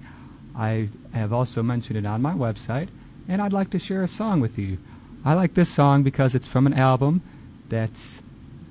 I 0.55 0.91
have 1.15 1.33
also 1.33 1.63
mentioned 1.63 1.97
it 1.97 2.05
on 2.05 2.21
my 2.21 2.35
website, 2.35 2.89
and 3.29 3.41
I'd 3.41 3.55
like 3.55 3.71
to 3.71 3.79
share 3.79 4.03
a 4.03 4.09
song 4.09 4.41
with 4.41 4.59
you. 4.59 4.77
I 5.25 5.33
like 5.33 5.55
this 5.55 5.71
song 5.71 6.03
because 6.03 6.35
it's 6.35 6.47
from 6.47 6.67
an 6.67 6.75
album 6.75 7.23
that's 7.71 8.21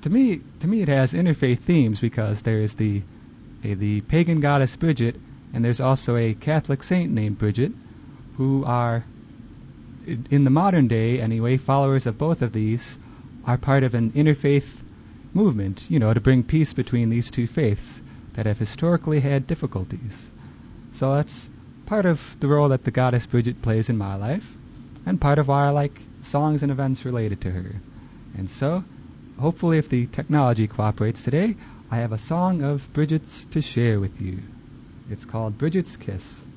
to 0.02 0.08
me 0.08 0.40
to 0.60 0.68
me 0.68 0.82
it 0.82 0.88
has 0.88 1.14
interfaith 1.14 1.58
themes 1.58 1.98
because 1.98 2.42
there's 2.42 2.74
the 2.74 3.02
a, 3.64 3.74
the 3.74 4.02
pagan 4.02 4.38
goddess 4.38 4.76
Bridget 4.76 5.16
and 5.52 5.64
there's 5.64 5.80
also 5.80 6.14
a 6.14 6.34
Catholic 6.34 6.84
saint 6.84 7.10
named 7.10 7.38
Bridget 7.38 7.72
who 8.36 8.64
are 8.64 9.04
in 10.30 10.44
the 10.44 10.50
modern 10.62 10.86
day 10.86 11.20
anyway 11.20 11.56
followers 11.56 12.06
of 12.06 12.18
both 12.18 12.40
of 12.40 12.52
these 12.52 13.00
are 13.44 13.58
part 13.58 13.82
of 13.82 13.94
an 13.94 14.12
interfaith 14.12 14.80
movement, 15.34 15.90
you 15.90 15.98
know, 15.98 16.14
to 16.14 16.20
bring 16.20 16.44
peace 16.44 16.72
between 16.72 17.10
these 17.10 17.32
two 17.32 17.48
faiths 17.48 18.00
that 18.34 18.46
have 18.46 18.58
historically 18.58 19.20
had 19.20 19.46
difficulties. 19.46 20.30
So 20.92 21.14
that's 21.14 21.48
part 21.86 22.06
of 22.06 22.36
the 22.40 22.48
role 22.48 22.68
that 22.70 22.84
the 22.84 22.90
goddess 22.90 23.26
Bridget 23.26 23.62
plays 23.62 23.90
in 23.90 23.98
my 23.98 24.14
life, 24.14 24.46
and 25.04 25.20
part 25.20 25.38
of 25.38 25.48
why 25.48 25.66
I 25.66 25.70
like 25.70 26.00
songs 26.22 26.62
and 26.62 26.72
events 26.72 27.04
related 27.04 27.40
to 27.42 27.50
her. 27.50 27.74
And 28.38 28.48
so, 28.48 28.84
hopefully, 29.38 29.78
if 29.78 29.88
the 29.88 30.06
technology 30.06 30.66
cooperates 30.66 31.22
today, 31.22 31.56
I 31.90 31.96
have 31.96 32.12
a 32.12 32.18
song 32.18 32.62
of 32.62 32.90
Bridget's 32.92 33.44
to 33.46 33.60
share 33.60 34.00
with 34.00 34.20
you. 34.20 34.38
It's 35.10 35.24
called 35.24 35.58
Bridget's 35.58 35.96
Kiss. 35.96 36.51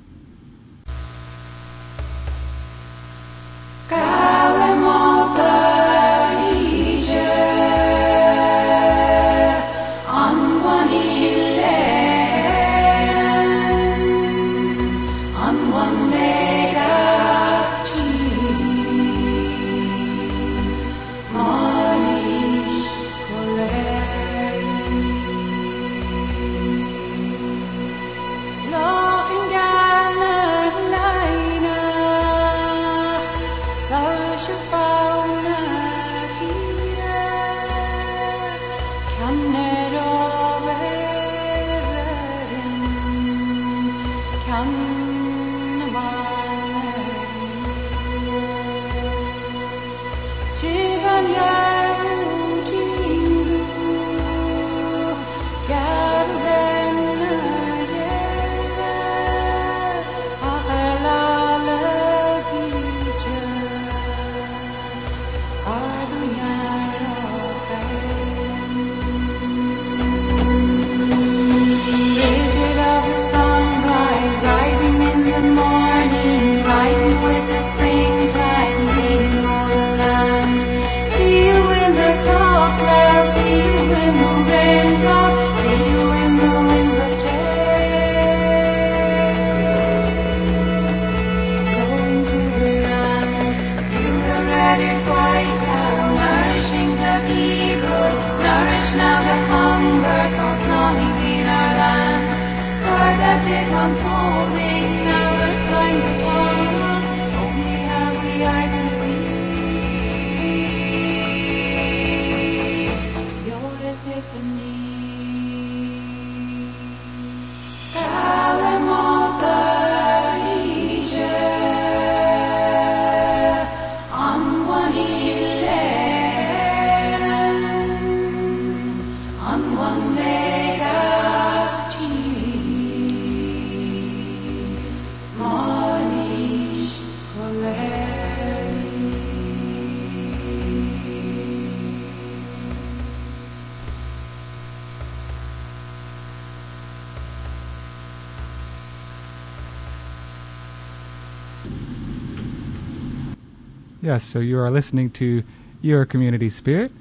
Yes, 154.05 154.23
so 154.23 154.37
you 154.37 154.59
are 154.59 154.69
listening 154.69 155.09
to 155.13 155.41
Your 155.81 156.05
Community 156.05 156.49
Spirit. 156.49 156.91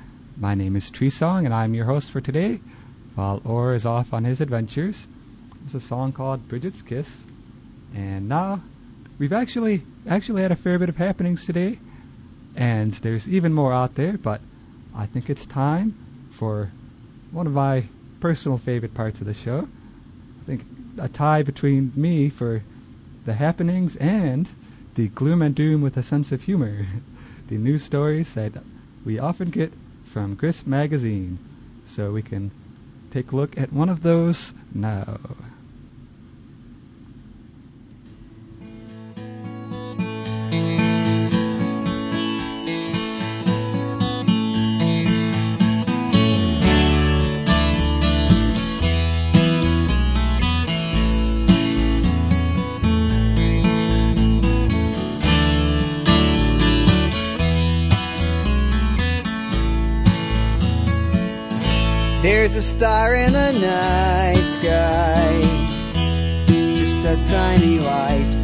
My 0.41 0.55
name 0.55 0.75
is 0.75 0.91
Tree 0.91 1.11
Song, 1.11 1.45
and 1.45 1.53
I'm 1.53 1.75
your 1.75 1.85
host 1.85 2.11
for 2.11 2.23
today. 2.23 2.59
While 3.15 3.43
Orr 3.45 3.75
is 3.75 3.85
off 3.85 4.15
on 4.15 4.25
his 4.25 4.41
adventures, 4.41 5.07
there's 5.61 5.85
a 5.85 5.87
song 5.87 6.13
called 6.13 6.49
Bridget's 6.49 6.81
Kiss. 6.81 7.07
And 7.95 8.27
now 8.31 8.63
we've 9.19 9.35
actually 9.35 9.83
actually 10.09 10.41
had 10.41 10.53
a 10.53 10.57
fair 10.57 10.79
bit 10.79 10.89
of 10.89 10.97
happenings 10.97 11.45
today, 11.45 11.79
and 12.57 12.95
there's 12.95 13.29
even 13.29 13.53
more 13.53 13.75
out 13.75 13.95
there. 13.97 14.17
But 14.17 14.41
I 14.97 15.05
think 15.05 15.29
it's 15.29 15.45
time 15.45 16.31
for 16.31 16.71
one 17.33 17.47
of 17.47 17.53
my 17.53 17.85
personal 18.21 18.57
favorite 18.57 18.95
parts 18.95 19.21
of 19.21 19.27
the 19.27 19.35
show. 19.35 19.69
I 20.41 20.47
think 20.47 20.65
a 20.97 21.09
tie 21.09 21.43
between 21.43 21.93
me 21.97 22.31
for 22.31 22.63
the 23.27 23.35
happenings 23.35 23.95
and 23.97 24.49
the 24.95 25.09
gloom 25.09 25.43
and 25.43 25.55
doom 25.55 25.83
with 25.83 25.97
a 25.97 26.03
sense 26.03 26.33
of 26.33 26.43
humor, 26.43 26.87
the 27.49 27.57
news 27.57 27.83
stories 27.83 28.33
that 28.35 28.53
we 29.05 29.19
often 29.19 29.51
get 29.51 29.73
from 30.05 30.35
Grist 30.35 30.67
Magazine. 30.67 31.39
So 31.87 32.13
we 32.13 32.23
can 32.23 32.51
take 33.11 33.33
a 33.33 33.37
look 33.37 33.59
at 33.59 33.73
one 33.73 33.89
of 33.89 34.03
those 34.03 34.55
now. 34.73 35.19
There's 62.45 62.57
a 62.57 62.63
star 62.63 63.15
in 63.15 63.33
the 63.33 63.53
night 63.53 64.35
sky, 64.35 65.41
just 66.45 67.07
a 67.07 67.17
tiny 67.25 67.79
light. 67.79 68.35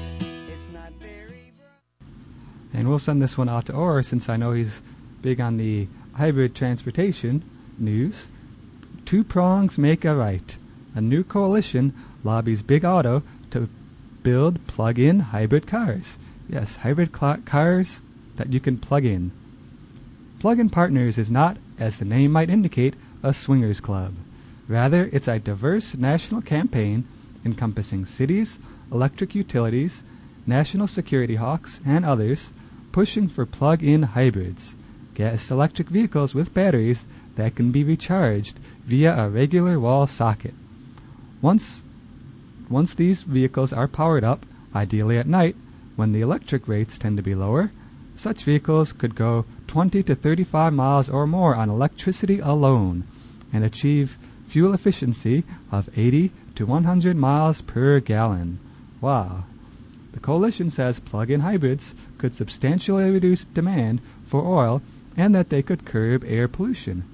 It's 0.49 0.69
not 0.73 0.91
very 1.01 1.53
bright. 1.59 2.01
And 2.73 2.89
we'll 2.89 2.99
send 2.99 3.21
this 3.21 3.37
one 3.37 3.51
out 3.51 3.67
to 3.67 3.75
Orr 3.75 4.03
since 4.05 4.31
I 4.31 4.39
know 4.39 4.53
he's 4.53 4.81
big 5.21 5.43
on 5.43 5.59
the 5.59 5.87
hybrid 6.15 6.55
transportation 6.55 7.45
news. 7.77 8.27
Two 9.05 9.23
prongs 9.23 9.77
make 9.77 10.07
a 10.07 10.17
right. 10.17 10.57
A 10.95 11.03
new 11.03 11.25
coalition 11.25 11.93
lobbies 12.25 12.63
Big 12.63 12.87
Auto 12.87 13.23
to 13.51 13.69
build 14.23 14.67
plug-in 14.67 15.21
hybrid 15.21 15.67
cars. 15.67 16.17
Yes, 16.53 16.75
hybrid 16.75 17.13
cars 17.13 18.03
that 18.35 18.53
you 18.53 18.59
can 18.59 18.77
plug 18.77 19.05
in. 19.05 19.31
Plug-in 20.41 20.69
Partners 20.69 21.17
is 21.17 21.31
not, 21.31 21.57
as 21.79 21.97
the 21.99 22.05
name 22.05 22.33
might 22.33 22.51
indicate, 22.51 22.97
a 23.23 23.33
swingers 23.33 23.79
club. 23.79 24.13
Rather, 24.67 25.09
it's 25.13 25.29
a 25.29 25.39
diverse 25.39 25.97
national 25.97 26.43
campaign 26.43 27.05
encompassing 27.45 28.05
cities, 28.05 28.59
electric 28.91 29.37
utilities, 29.37 30.03
national 30.45 30.89
security 30.89 31.37
hawks, 31.37 31.81
and 31.87 32.05
others 32.05 32.51
pushing 32.91 33.29
for 33.29 33.47
plug-in 33.47 34.03
hybrids, 34.03 34.75
gas 35.15 35.53
electric 35.53 35.89
vehicles 35.89 36.35
with 36.35 36.53
batteries 36.53 37.07
that 37.37 37.55
can 37.55 37.71
be 37.71 37.85
recharged 37.85 38.59
via 38.87 39.17
a 39.17 39.31
regular 39.31 39.79
wall 39.79 40.09
socket. 40.09 40.55
Once 41.41 41.81
once 42.69 42.95
these 42.95 43.23
vehicles 43.23 43.73
are 43.73 43.87
powered 43.87 44.25
up, 44.25 44.45
ideally 44.75 45.17
at 45.17 45.29
night, 45.29 45.55
when 45.97 46.13
the 46.13 46.21
electric 46.21 46.69
rates 46.69 46.99
tend 46.99 47.17
to 47.17 47.23
be 47.23 47.35
lower, 47.35 47.71
such 48.17 48.45
vehicles 48.45 48.93
could 48.93 49.15
go 49.15 49.45
20 49.69 50.03
to 50.03 50.15
35 50.15 50.73
miles 50.73 51.09
or 51.09 51.27
more 51.27 51.55
on 51.55 51.71
electricity 51.71 52.39
alone 52.39 53.05
and 53.53 53.65
achieve 53.65 54.17
fuel 54.49 54.75
efficiency 54.75 55.45
of 55.73 55.89
80 55.97 56.31
to 56.57 56.67
100 56.67 57.17
miles 57.17 57.61
per 57.63 58.01
gallon. 58.01 58.59
Wow. 59.01 59.45
The 60.13 60.21
coalition 60.21 60.71
says 60.71 60.99
plug-in 60.99 61.41
hybrids 61.41 61.95
could 62.19 62.35
substantially 62.35 63.11
reduce 63.11 63.45
demand 63.45 64.01
for 64.27 64.45
oil 64.45 64.83
and 65.17 65.35
that 65.35 65.49
they 65.49 65.63
could 65.63 65.85
curb 65.85 66.25
air 66.27 66.49
pollution. 66.49 67.05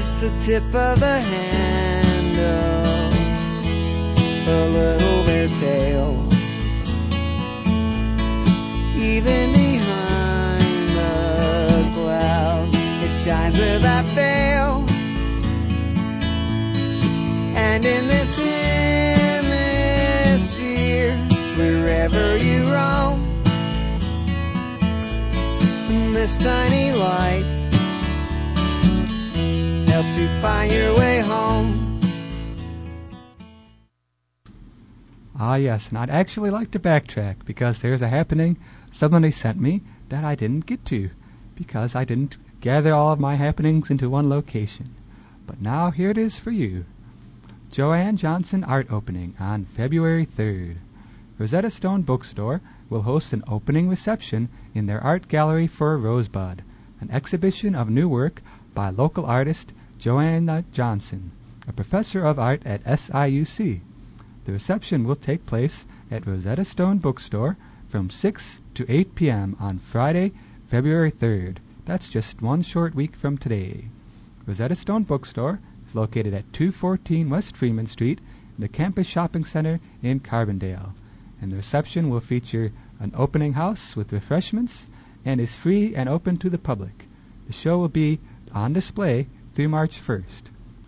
It's 0.00 0.12
the 0.12 0.30
tip 0.38 0.62
of 0.62 1.00
the 1.00 1.18
handle, 1.18 2.38
a 4.46 4.68
little 4.70 5.24
bear's 5.26 5.50
tail. 5.58 6.14
Even 8.96 9.52
behind 9.54 10.88
the 10.90 11.90
clouds, 11.94 12.78
it 12.78 13.10
shines 13.24 13.58
without 13.58 14.06
fail. 14.14 14.86
And 17.56 17.84
in 17.84 18.06
this 18.06 18.36
hemisphere, 20.30 21.16
wherever 21.56 22.36
you 22.36 22.72
roam, 22.72 23.42
this 26.14 26.38
tiny 26.38 26.92
light 26.92 27.47
find 30.40 30.72
your 30.72 30.96
way 30.96 31.20
home. 31.20 32.00
Ah, 35.38 35.54
yes, 35.54 35.88
and 35.88 35.98
I'd 35.98 36.10
actually 36.10 36.50
like 36.50 36.72
to 36.72 36.80
backtrack 36.80 37.44
because 37.44 37.78
there's 37.78 38.02
a 38.02 38.08
happening 38.08 38.56
somebody 38.90 39.30
sent 39.30 39.60
me 39.60 39.82
that 40.08 40.24
I 40.24 40.34
didn't 40.34 40.66
get 40.66 40.84
to 40.86 41.10
because 41.54 41.94
I 41.94 42.04
didn't 42.04 42.36
gather 42.60 42.92
all 42.92 43.12
of 43.12 43.20
my 43.20 43.36
happenings 43.36 43.90
into 43.90 44.10
one 44.10 44.28
location. 44.28 44.94
But 45.46 45.60
now 45.62 45.90
here 45.90 46.10
it 46.10 46.18
is 46.18 46.38
for 46.38 46.50
you. 46.50 46.84
Joanne 47.70 48.16
Johnson 48.16 48.64
Art 48.64 48.90
Opening 48.90 49.34
on 49.38 49.64
February 49.64 50.26
3rd. 50.26 50.78
Rosetta 51.38 51.70
Stone 51.70 52.02
Bookstore 52.02 52.60
will 52.90 53.02
host 53.02 53.32
an 53.32 53.44
opening 53.46 53.88
reception 53.88 54.48
in 54.74 54.86
their 54.86 55.00
art 55.00 55.28
gallery 55.28 55.66
for 55.66 55.96
Rosebud, 55.96 56.62
an 57.00 57.10
exhibition 57.12 57.74
of 57.74 57.88
new 57.88 58.08
work 58.08 58.42
by 58.74 58.90
local 58.90 59.24
artist 59.24 59.72
Joanna 59.98 60.64
Johnson, 60.70 61.32
a 61.66 61.72
professor 61.72 62.24
of 62.24 62.38
art 62.38 62.62
at 62.64 62.84
SIUC. 62.84 63.80
The 64.44 64.52
reception 64.52 65.02
will 65.02 65.16
take 65.16 65.44
place 65.44 65.86
at 66.08 66.24
Rosetta 66.24 66.64
Stone 66.64 66.98
Bookstore 66.98 67.56
from 67.88 68.08
6 68.08 68.60
to 68.74 68.86
8 68.88 69.16
p.m. 69.16 69.56
on 69.58 69.80
Friday, 69.80 70.30
February 70.68 71.10
3rd. 71.10 71.56
That's 71.84 72.08
just 72.08 72.40
one 72.40 72.62
short 72.62 72.94
week 72.94 73.16
from 73.16 73.38
today. 73.38 73.86
Rosetta 74.46 74.76
Stone 74.76 75.02
Bookstore 75.02 75.58
is 75.88 75.96
located 75.96 76.32
at 76.32 76.52
214 76.52 77.28
West 77.28 77.56
Freeman 77.56 77.86
Street 77.86 78.20
in 78.56 78.62
the 78.62 78.68
Campus 78.68 79.06
Shopping 79.08 79.44
Center 79.44 79.80
in 80.00 80.20
Carbondale. 80.20 80.92
And 81.42 81.50
the 81.50 81.56
reception 81.56 82.08
will 82.08 82.20
feature 82.20 82.70
an 83.00 83.10
opening 83.16 83.54
house 83.54 83.96
with 83.96 84.12
refreshments 84.12 84.86
and 85.24 85.40
is 85.40 85.56
free 85.56 85.96
and 85.96 86.08
open 86.08 86.36
to 86.36 86.50
the 86.50 86.56
public. 86.56 87.06
The 87.48 87.52
show 87.52 87.78
will 87.78 87.88
be 87.88 88.20
on 88.52 88.72
display 88.72 89.26
through 89.58 89.68
March 89.68 90.00
1st. 90.06 90.42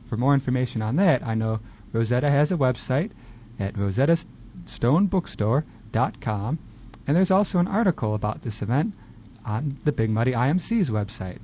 For 0.08 0.16
more 0.16 0.32
information 0.32 0.80
on 0.80 0.94
that, 0.94 1.26
I 1.26 1.34
know 1.34 1.58
Rosetta 1.92 2.30
has 2.30 2.52
a 2.52 2.56
website 2.56 3.10
at 3.58 3.76
rosetta 3.76 4.16
stonebookstore.com, 4.66 6.58
and 7.04 7.16
there's 7.16 7.32
also 7.32 7.58
an 7.58 7.66
article 7.66 8.14
about 8.14 8.44
this 8.44 8.62
event 8.62 8.94
on 9.44 9.76
the 9.82 9.90
Big 9.90 10.08
Muddy 10.08 10.34
IMC's 10.34 10.88
website. 10.88 11.38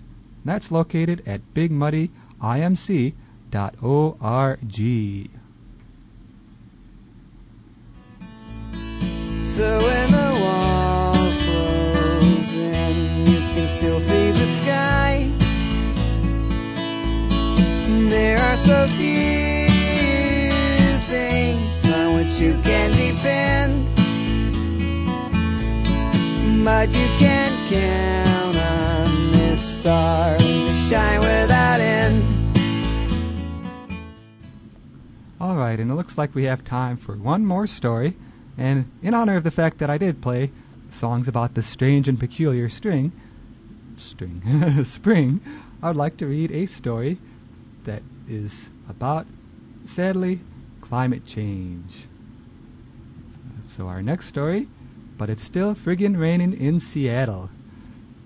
That's 0.44 0.70
located 0.70 1.24
at 1.26 1.40
bigmuddyimc.org. 1.52 2.10
So 9.40 9.78
when 9.78 10.10
the 10.12 10.38
walls 10.44 11.38
close 11.42 12.56
in, 12.56 13.26
you 13.26 13.38
can 13.56 13.66
still 13.66 13.98
see 13.98 14.30
the 14.30 14.46
sky. 14.46 15.45
There 17.88 18.36
are 18.36 18.56
so 18.56 18.88
few 18.88 19.68
things 21.06 21.88
on 21.88 22.16
which 22.16 22.40
you 22.40 22.60
can 22.64 22.90
depend, 22.90 23.86
but 26.64 26.88
you 26.88 27.06
can 27.20 27.52
count 27.70 28.56
on 28.56 29.30
this 29.30 29.78
star 29.78 30.36
to 30.36 30.74
shine 30.88 31.20
without 31.20 31.78
end. 31.80 32.24
All 35.40 35.54
right, 35.54 35.78
and 35.78 35.88
it 35.88 35.94
looks 35.94 36.18
like 36.18 36.34
we 36.34 36.42
have 36.44 36.64
time 36.64 36.96
for 36.96 37.14
one 37.14 37.46
more 37.46 37.68
story. 37.68 38.16
And 38.58 38.90
in 39.00 39.14
honor 39.14 39.36
of 39.36 39.44
the 39.44 39.52
fact 39.52 39.78
that 39.78 39.90
I 39.90 39.98
did 39.98 40.20
play 40.20 40.50
songs 40.90 41.28
about 41.28 41.54
the 41.54 41.62
strange 41.62 42.08
and 42.08 42.18
peculiar 42.18 42.68
string, 42.68 43.12
string, 43.96 44.82
spring, 44.84 45.40
I 45.80 45.86
would 45.86 45.96
like 45.96 46.16
to 46.16 46.26
read 46.26 46.50
a 46.50 46.66
story 46.66 47.20
that 47.86 48.02
is 48.28 48.68
about, 48.88 49.26
sadly, 49.86 50.40
climate 50.80 51.24
change. 51.24 52.06
So 53.76 53.88
our 53.88 54.02
next 54.02 54.26
story, 54.26 54.68
but 55.18 55.30
it's 55.30 55.42
still 55.42 55.74
friggin' 55.74 56.18
raining 56.18 56.52
in 56.52 56.78
Seattle. 56.78 57.50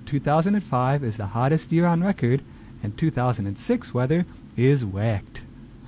2005 0.07 1.05
is 1.05 1.17
the 1.17 1.27
hottest 1.27 1.71
year 1.73 1.87
on 1.87 2.03
record, 2.03 2.43
and 2.83 2.97
2006 2.99 3.95
weather 3.95 4.27
is 4.57 4.85
whacked. 4.85 5.43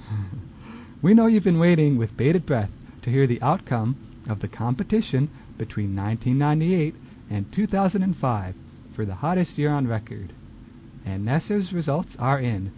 we 1.03 1.15
know 1.15 1.27
you've 1.27 1.45
been 1.45 1.59
waiting 1.59 1.99
with 1.99 2.17
bated 2.17 2.47
breath 2.47 2.71
to 3.03 3.11
hear 3.11 3.27
the 3.27 3.43
outcome 3.43 3.97
of 4.29 4.41
the 4.41 4.49
competition 4.49 5.29
between 5.59 5.97
1998 5.97 6.95
and 7.31 7.51
2005 7.53 8.55
for 8.95 9.05
the 9.05 9.15
hottest 9.15 9.59
year 9.59 9.71
on 9.71 9.89
record. 9.89 10.33
And 11.05 11.27
NASA's 11.27 11.73
results 11.73 12.17
are 12.17 12.39
in. 12.39 12.71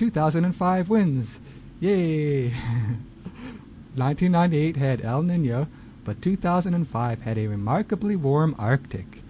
2005 0.00 0.88
wins. 0.88 1.38
Yay! 1.78 2.48
1998 3.96 4.76
had 4.78 5.04
El 5.04 5.22
Nino, 5.22 5.66
but 6.04 6.22
2005 6.22 7.20
had 7.20 7.36
a 7.36 7.46
remarkably 7.46 8.16
warm 8.16 8.54
Arctic. 8.58 9.22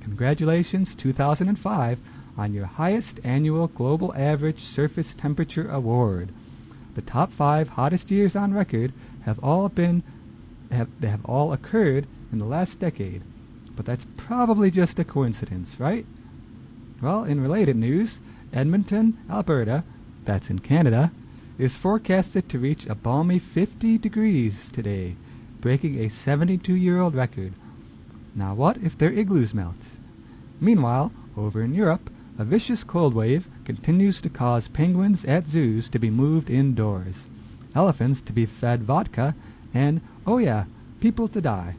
Congratulations, 0.00 0.96
2005, 0.96 2.00
on 2.36 2.52
your 2.52 2.66
highest 2.66 3.20
annual 3.22 3.68
global 3.68 4.12
average 4.16 4.64
surface 4.64 5.14
temperature 5.14 5.70
award. 5.70 6.32
The 6.96 7.02
top 7.02 7.32
five 7.32 7.68
hottest 7.68 8.10
years 8.10 8.34
on 8.34 8.52
record 8.52 8.92
have 9.20 9.38
all 9.44 9.68
been 9.68 10.02
have, 10.72 10.88
they 10.98 11.08
have 11.08 11.24
all 11.24 11.52
occurred 11.52 12.04
in 12.32 12.40
the 12.40 12.46
last 12.46 12.80
decade, 12.80 13.22
but 13.76 13.86
that's 13.86 14.06
probably 14.16 14.72
just 14.72 14.98
a 14.98 15.04
coincidence, 15.04 15.78
right? 15.78 16.04
Well, 17.00 17.22
in 17.22 17.40
related 17.40 17.76
news, 17.76 18.18
Edmonton, 18.52 19.18
Alberta, 19.30 19.84
that's 20.26 20.50
in 20.50 20.58
Canada, 20.58 21.10
is 21.58 21.74
forecasted 21.74 22.48
to 22.48 22.58
reach 22.58 22.86
a 22.86 22.94
balmy 22.94 23.38
50 23.38 23.96
degrees 23.98 24.68
today, 24.70 25.16
breaking 25.60 25.98
a 25.98 26.08
72 26.08 26.74
year 26.74 27.00
old 27.00 27.14
record. 27.14 27.54
Now, 28.34 28.54
what 28.54 28.76
if 28.78 28.98
their 28.98 29.12
igloos 29.12 29.54
melt? 29.54 29.96
Meanwhile, 30.60 31.12
over 31.36 31.62
in 31.62 31.72
Europe, 31.72 32.10
a 32.38 32.44
vicious 32.44 32.84
cold 32.84 33.14
wave 33.14 33.48
continues 33.64 34.20
to 34.20 34.28
cause 34.28 34.68
penguins 34.68 35.24
at 35.24 35.48
zoos 35.48 35.88
to 35.88 35.98
be 35.98 36.10
moved 36.10 36.50
indoors, 36.50 37.28
elephants 37.74 38.20
to 38.20 38.32
be 38.34 38.44
fed 38.44 38.82
vodka, 38.82 39.34
and, 39.72 40.02
oh 40.26 40.36
yeah, 40.36 40.64
people 41.00 41.28
to 41.28 41.40
die. 41.40 41.76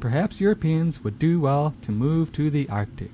Perhaps 0.00 0.40
Europeans 0.40 1.04
would 1.04 1.18
do 1.18 1.40
well 1.40 1.74
to 1.82 1.92
move 1.92 2.32
to 2.32 2.48
the 2.48 2.68
Arctic. 2.70 3.12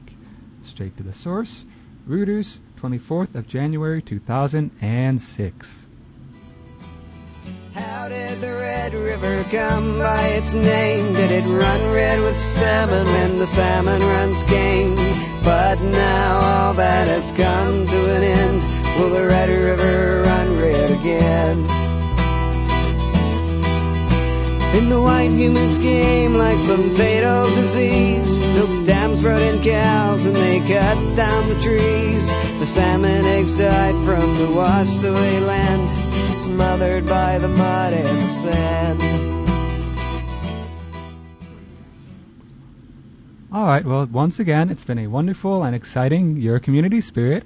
Straight 0.63 0.97
to 0.97 1.03
the 1.03 1.13
source, 1.13 1.65
Reuters, 2.09 2.61
24th 2.79 3.35
of 3.35 3.49
January 3.49 4.01
2006. 4.01 5.87
How 7.75 8.09
did 8.09 8.41
the 8.41 8.53
Red 8.53 8.95
River 8.95 9.45
come 9.51 9.99
by 9.99 10.23
its 10.29 10.55
name? 10.55 11.13
Did 11.13 11.31
it 11.31 11.45
run 11.45 11.93
red 11.93 12.21
with 12.21 12.37
salmon 12.37 13.05
when 13.05 13.37
the 13.37 13.47
salmon 13.47 14.01
runs 14.01 14.43
game? 14.45 14.95
But 15.45 15.81
now 15.81 16.41
all 16.41 16.75
that 16.75 17.09
has 17.09 17.33
come 17.33 17.87
to 17.87 18.15
an 18.17 18.23
end. 18.23 18.63
Will 18.99 19.11
the 19.11 19.27
Red 19.27 19.49
River 19.49 20.23
run 20.23 20.57
red 20.61 20.91
again? 20.93 21.88
In 24.79 24.89
the 24.91 25.03
white 25.03 25.33
human's 25.33 25.77
game, 25.79 26.35
like 26.35 26.61
some 26.61 26.91
fatal 26.91 27.47
disease, 27.49 28.39
milk 28.39 28.87
dams 28.87 29.21
brought 29.21 29.43
in 29.43 29.61
cows 29.61 30.25
and 30.25 30.37
they 30.37 30.61
cut 30.61 31.17
down 31.17 31.49
the 31.49 31.61
trees. 31.61 32.29
The 32.61 32.65
salmon 32.65 33.25
eggs 33.25 33.59
died 33.59 33.97
from 34.05 34.39
the 34.39 34.53
washed 34.55 35.03
away 35.03 35.41
land, 35.41 36.41
smothered 36.41 37.09
by 37.09 37.39
the 37.39 37.49
mud 37.49 37.93
and 37.93 38.07
the 38.07 38.29
sand. 38.29 39.03
All 43.53 43.67
right. 43.67 43.85
Well, 43.85 44.07
once 44.07 44.39
again, 44.39 44.71
it's 44.71 44.85
been 44.85 45.01
a 45.01 45.09
wonderful 45.09 45.65
and 45.65 45.75
exciting 45.75 46.37
Your 46.37 46.61
Community 46.61 47.01
Spirit. 47.01 47.43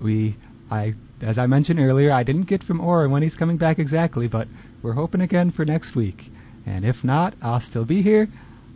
We, 0.00 0.36
I, 0.70 0.94
as 1.20 1.36
I 1.36 1.48
mentioned 1.48 1.80
earlier, 1.80 2.12
I 2.12 2.22
didn't 2.22 2.44
get 2.44 2.62
from 2.62 2.80
Orrin 2.80 3.10
when 3.10 3.24
he's 3.24 3.34
coming 3.34 3.56
back 3.56 3.80
exactly, 3.80 4.28
but 4.28 4.46
we're 4.82 4.92
hoping 4.92 5.20
again 5.20 5.50
for 5.50 5.64
next 5.64 5.96
week. 5.96 6.30
And 6.66 6.84
if 6.84 7.04
not, 7.04 7.34
I'll 7.40 7.60
still 7.60 7.84
be 7.84 8.02
here. 8.02 8.28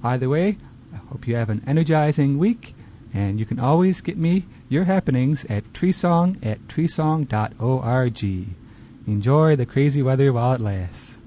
Either 0.03 0.29
way, 0.29 0.57
I 0.95 0.97
hope 1.11 1.27
you 1.27 1.37
have 1.37 1.51
an 1.51 1.65
energizing 1.67 2.39
week, 2.39 2.75
and 3.13 3.39
you 3.39 3.45
can 3.45 3.59
always 3.59 4.01
get 4.01 4.17
me 4.17 4.47
your 4.69 4.85
happenings 4.85 5.45
at 5.45 5.73
treesong 5.73 6.47
at 6.47 6.67
treesong.org. 6.69 8.25
Enjoy 9.07 9.57
the 9.57 9.67
crazy 9.67 10.03
weather 10.03 10.33
while 10.33 10.53
it 10.53 10.61
lasts. 10.61 11.19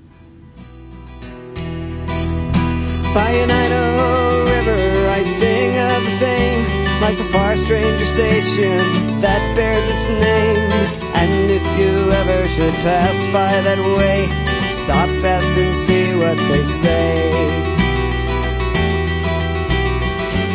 By 3.14 3.30
an 3.30 3.52
Idaho 3.52 4.46
river, 4.46 5.10
I 5.10 5.24
sing 5.24 5.78
of 5.78 6.04
the 6.06 6.10
same. 6.10 6.66
Lies 7.02 7.20
a 7.20 7.26
far 7.26 7.58
stranger 7.58 8.06
station 8.06 9.22
that 9.22 9.56
bears 9.56 9.90
its 9.90 10.08
name. 10.08 10.72
And 11.14 11.52
if 11.52 11.66
you 11.78 12.12
ever 12.12 12.48
should 12.48 12.74
pass 12.76 13.26
by 13.28 13.62
that 13.62 13.78
way, 13.98 14.43
stop 14.68 15.10
fast 15.22 15.52
and 15.58 15.76
see 15.78 16.16
what 16.16 16.38
they 16.38 16.64
say. 16.66 17.64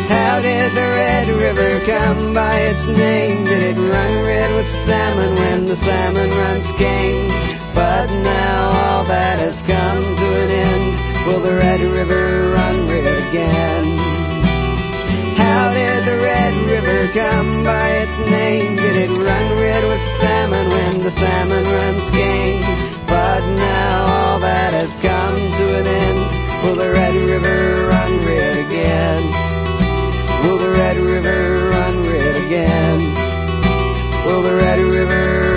How 0.09 0.41
did 0.41 0.71
the 0.71 0.87
Red 0.87 1.27
River 1.27 1.85
come 1.85 2.33
by 2.33 2.55
its 2.71 2.87
name? 2.87 3.45
Did 3.45 3.77
it 3.77 3.79
run 3.79 4.25
red 4.25 4.55
with 4.55 4.67
salmon 4.67 5.35
when 5.35 5.65
the 5.65 5.75
salmon 5.75 6.29
runs 6.29 6.71
game? 6.73 7.27
But 7.75 8.07
now 8.09 8.69
all 8.83 9.03
that 9.05 9.39
has 9.39 9.61
come 9.61 10.01
to 10.21 10.27
an 10.43 10.49
end. 10.49 11.25
Will 11.27 11.41
the 11.41 11.57
Red 11.57 11.81
River 11.81 12.51
run 12.53 12.87
red 12.87 13.29
again? 13.29 13.97
How 15.37 15.73
did 15.73 16.05
the 16.05 16.17
Red 16.17 16.53
River 16.71 17.13
come 17.13 17.63
by 17.63 17.89
its 18.03 18.19
name? 18.19 18.75
Did 18.75 18.95
it 18.95 19.11
run 19.11 19.59
red 19.59 19.83
with 19.83 20.01
salmon 20.01 20.69
when 20.69 20.97
the 21.03 21.11
salmon 21.11 21.63
runs 21.63 22.11
game? 22.11 22.98
But 23.09 23.41
now 23.55 24.05
all 24.05 24.39
that 24.39 24.73
has 24.73 24.95
come 24.95 25.35
to 25.35 25.79
an 25.79 25.87
end. 25.87 26.63
Will 26.63 26.75
the 26.75 26.91
Red 26.93 27.15
River 27.15 27.87
run 27.87 28.11
red 28.23 28.57
again? 28.67 29.23
Will 30.43 30.59
the 30.59 30.71
Red 30.71 30.97
River 30.97 31.69
run 31.69 32.05
red 32.05 32.35
again? 32.45 32.99
Will 34.27 34.43
the 34.43 34.55
Red 34.55 34.79
River 34.79 35.48